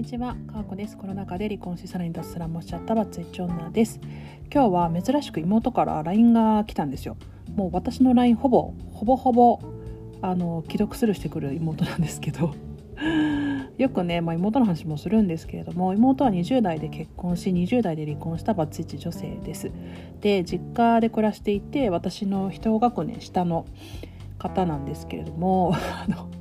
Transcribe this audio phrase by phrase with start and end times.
[0.00, 0.96] にちは、かーこです。
[0.96, 4.00] コロナ禍で離婚しさらに脱サラもしちゃったバツイチ女です。
[4.50, 7.18] 今日は珍しく妹から LINE が来たんですよ。
[7.54, 9.60] もう私の LINE ほぼほぼほぼ
[10.22, 12.54] あの既読スルーしてくる妹なんですけど
[13.76, 19.70] よくね、まあ、妹の話もするんですけれども妹は20代で結婚し20代で離婚したバツイチ女性です。
[20.22, 23.66] で実家で暮らしていて私の一学年下の
[24.38, 26.39] 方なんですけれども あの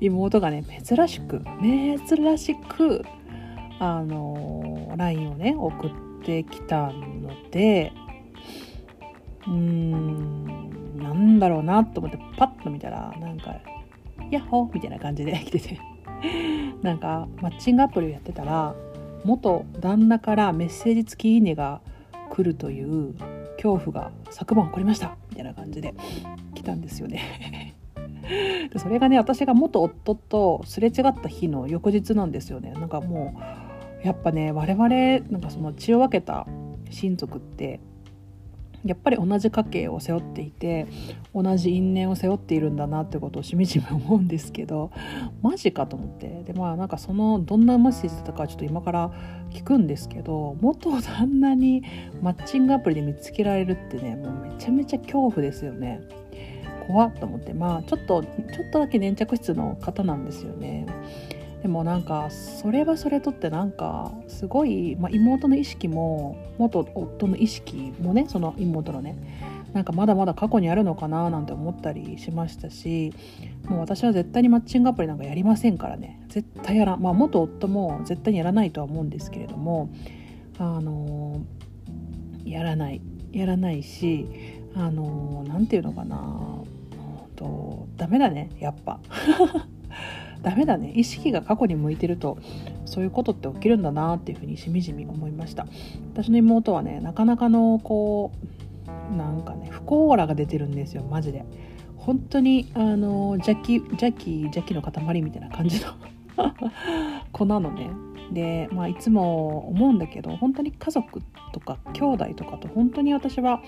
[0.00, 3.04] 妹がね珍しく珍しく
[3.78, 5.90] あの LINE をね送っ
[6.24, 7.92] てきたので
[9.46, 13.54] うーんなんだろうなと思ってパッと見たらなんか
[14.30, 15.78] 「ヤッホー!」みたいな感じで来てて
[16.82, 18.74] なんかマッチングアプリをやってたら
[19.24, 21.80] 元旦那からメッセージ付きいいねが
[22.30, 23.14] 来るという
[23.56, 25.94] 恐怖が昨晩起こりましたみたいな感じで
[26.54, 27.74] 来たんですよね
[28.76, 33.34] それがね私が元夫とすれ違った日の翌日なんですよねなんかも
[34.02, 34.88] うやっぱね我々
[35.30, 36.46] なんかその血を分けた
[36.90, 37.80] 親族って
[38.86, 40.86] やっぱり同じ家系を背負っていて
[41.34, 44.92] 同じ因縁を背負っているんだなってことをしみじみ思うんですけど
[45.42, 49.10] マジかと思ってでまあなんかそのどんなメッセージだったかちょっと今から
[49.50, 51.82] 聞くんですけど元旦那に
[52.22, 56.00] マッチングアプリで見つけられるってねもうめちゃめちゃ恐怖ですよね。
[56.86, 58.30] 怖っと思ってまあちょっとちょ
[58.68, 60.86] っとだけ粘着質の方なんですよね。
[61.62, 69.16] でもなんかそれはそれとってなんかすごい、まあ、妹の意識も元夫の意識もねその妹のね
[69.72, 73.12] なんかまだまだ過去にあるのかななんて思ったりしましたし
[73.64, 76.20] もう私は絶対にマッチングアプリなんかやりませんからね。
[76.28, 79.90] 絶対やらまあ元夫も絶対にやらないとは思うんですけれども
[80.58, 81.40] あの
[82.44, 83.00] やらない。
[83.32, 84.26] やらないし
[84.74, 86.55] あの何て言うのかな。
[87.36, 89.00] とダメだねやっぱ。
[90.42, 92.38] ダメだね 意識が過去に向いてると
[92.84, 95.66] そういうことって起きるんだなっていうふうにしみじみ思いました。
[96.12, 98.32] 私の妹はねなかなかのこ
[99.12, 101.44] うなんかね不幸オーラが出てるんですよマジで。
[101.96, 105.92] 本当にあの邪気邪気邪気の塊みたいな感じの
[107.32, 107.90] 子なのね。
[108.32, 113.62] で、まあ、いつも思うんだけど本当に家族とか兄弟とかと本当に私は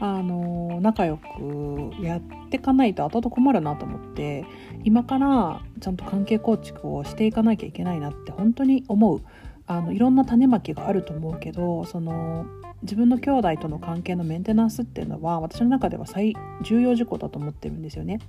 [0.00, 4.46] あの仲良くやっていかないと後々困るなと思って
[4.82, 9.22] 今からちゃんと関係構築をしていかなきゃいけないなって本当に思う
[9.66, 12.46] あのいろんな種まきがあると思うけどその
[12.82, 18.20] 自分の兄弟との関係のメンテナンスっていうのは私の中では最重要事項だと思ってるんですよね。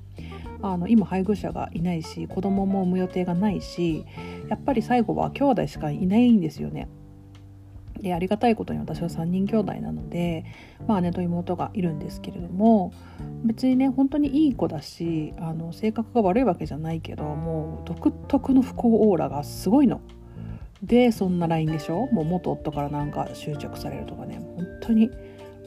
[0.61, 4.05] あの今配偶者がいないし子供も産む予定がないし
[4.49, 6.87] やっぱり最後は兄弟しかいないんですよね。
[8.01, 10.45] でありがたいことに私は3人兄弟なので、
[10.87, 12.93] まあ、姉と妹がいるんですけれども
[13.43, 20.01] 別にね本当にいい子だしあの性格が悪いわけじゃないけどもう独特の不幸オーラがすごいの。
[20.83, 22.07] でそんな LINE でしょ？
[22.07, 25.11] もう元夫からなんか執着されるとかね本当に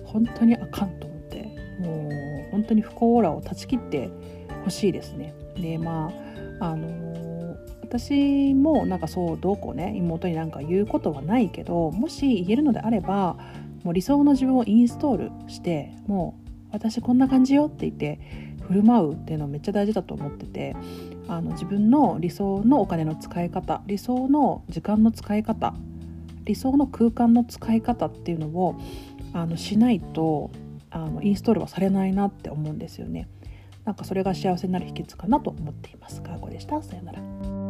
[0.05, 1.43] 本当にあかんと思って
[1.79, 2.09] も
[2.49, 4.11] う本当に不幸オーラを断ち切って
[4.65, 5.35] ほしいですね。
[5.57, 6.11] でま
[6.61, 7.15] ああの
[7.97, 13.37] 私もなんかそうどうこうね妹になんか言うことはないけどもし言えるのであれば
[13.85, 18.19] もう理想の自分をインストールしてもう私こんな感じよって言って
[18.67, 20.75] 振る舞うっていうのめっちゃ大事だと思ってて
[21.29, 25.73] あの自分の理想のお金の使い方理想の時間の使い方
[26.43, 28.75] 理想の空間の使い方っていうのを
[29.33, 30.51] あのしないと
[30.91, 33.29] あのインストールはされないなって思うんですよね。
[33.85, 36.23] なんかそれが幸せになる秘訣かなと思っています。
[36.23, 36.83] かこでした。
[36.83, 37.64] さよなら。